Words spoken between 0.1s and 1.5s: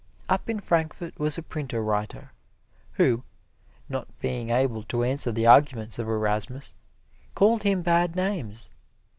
Up in Frankfort was a